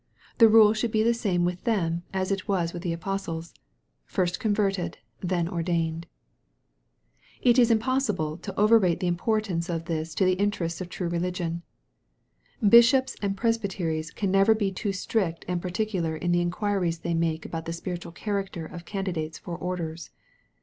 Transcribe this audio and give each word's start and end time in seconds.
The 0.39 0.49
rule 0.49 0.73
should 0.73 0.89
be 0.91 1.03
the 1.03 1.13
same 1.13 1.45
with 1.45 1.63
them 1.63 2.01
as 2.11 2.31
with 2.31 2.81
the 2.81 2.91
apostles" 2.91 3.53
first 4.17 4.39
converted, 4.39 4.97
then 5.19 5.47
ordained.' 5.47 6.07
It 7.43 7.59
is 7.59 7.69
impossible 7.69 8.37
to 8.37 8.59
overrate 8.59 8.99
the 8.99 9.05
importance 9.05 9.69
of 9.69 9.85
this 9.85 10.15
to 10.15 10.25
the 10.25 10.33
interests 10.33 10.81
of 10.81 10.89
true 10.89 11.07
religion. 11.07 11.61
Bishops 12.67 13.15
and 13.21 13.37
presbyteries 13.37 14.09
can 14.09 14.31
never 14.31 14.55
be 14.55 14.71
too 14.71 14.91
strict 14.91 15.45
and 15.47 15.61
particular 15.61 16.15
in 16.15 16.31
the 16.31 16.41
enquiries 16.41 16.97
they 17.01 17.13
make 17.13 17.45
about 17.45 17.65
the 17.65 17.71
spiritual 17.73 18.11
character 18.11 18.65
of 18.65 18.85
candidates 18.85 19.37
for 19.37 19.55
orders. 19.55 20.09